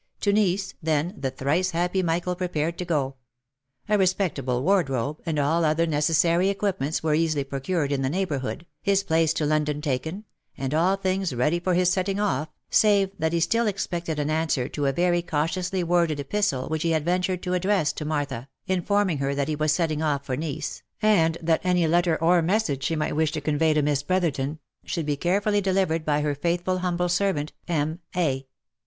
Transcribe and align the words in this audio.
To 0.21 0.33
Nice, 0.33 0.73
then, 0.81 1.13
the 1.15 1.29
thrice 1.29 1.69
happy 1.69 2.01
Michael 2.01 2.35
prepared 2.35 2.75
to 2.79 2.85
go; 2.85 3.17
a 3.87 3.99
respectable 3.99 4.63
wardrobe, 4.63 5.21
and 5.27 5.37
all 5.37 5.63
other 5.63 5.85
necessary 5.85 6.49
equipments 6.49 7.03
were 7.03 7.13
easily 7.13 7.43
procured 7.43 7.91
in 7.91 8.01
the 8.01 8.09
neighbourhood, 8.09 8.65
his 8.81 9.03
place 9.03 9.31
to 9.35 9.43
OF 9.43 9.49
MICHAEL 9.49 9.53
ARMSTRONG. 9.77 9.81
343 9.83 10.25
London 10.25 10.25
taken, 10.25 10.57
and 10.57 10.73
all 10.73 10.95
things 10.95 11.35
ready 11.35 11.59
for 11.59 11.75
his 11.75 11.91
setting 11.93 12.19
off, 12.19 12.47
save 12.71 13.11
that 13.19 13.31
he 13.31 13.39
still 13.39 13.67
expected 13.67 14.17
an 14.17 14.31
answer 14.31 14.67
to 14.67 14.87
a 14.87 14.91
very 14.91 15.21
cautiously 15.21 15.83
worded 15.83 16.19
epistle 16.19 16.67
which 16.67 16.81
he 16.81 16.89
had 16.89 17.05
ventured 17.05 17.43
to 17.43 17.53
address 17.53 17.93
to 17.93 18.03
Martha, 18.03 18.49
informing 18.65 19.19
her 19.19 19.35
that 19.35 19.49
he 19.49 19.55
was 19.55 19.71
setting 19.71 20.01
off 20.01 20.25
for 20.25 20.35
Nice, 20.35 20.81
and 21.03 21.37
that 21.43 21.61
any 21.63 21.85
letter 21.87 22.19
or 22.19 22.41
message 22.41 22.83
she 22.85 22.95
might 22.95 23.15
wish 23.15 23.31
to 23.33 23.39
convey 23.39 23.75
to 23.75 23.83
Miss 23.83 24.01
Brotherton, 24.01 24.57
should 24.83 25.05
be 25.05 25.15
carefully 25.15 25.61
delivered 25.61 26.03
by 26.03 26.21
her 26.21 26.33
faithful 26.33 26.79
humble 26.79 27.07
servant, 27.07 27.53
M. 27.67 27.99
A. 28.15 28.47